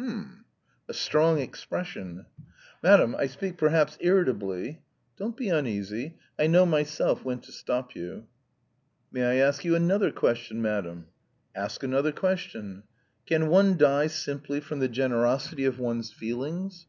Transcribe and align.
"H'm! 0.00 0.44
A 0.88 0.92
strong 0.92 1.38
expression!" 1.38 2.26
"Madam, 2.82 3.14
I 3.14 3.28
speak 3.28 3.56
perhaps 3.56 3.96
irritably...." 4.00 4.82
"Don't 5.16 5.36
be 5.36 5.48
uneasy. 5.48 6.16
I 6.36 6.48
know 6.48 6.66
myself 6.66 7.24
when 7.24 7.38
to 7.42 7.52
stop 7.52 7.94
you." 7.94 8.26
"May 9.12 9.22
I 9.24 9.34
ask 9.46 9.64
you 9.64 9.76
another 9.76 10.10
question, 10.10 10.60
madam?" 10.60 11.06
"Ask 11.54 11.84
another 11.84 12.10
question." 12.10 12.82
"Can 13.26 13.46
one 13.48 13.76
die 13.76 14.08
simply 14.08 14.58
from 14.58 14.80
the 14.80 14.88
generosity 14.88 15.64
of 15.64 15.78
one's 15.78 16.10
feelings?" 16.12 16.88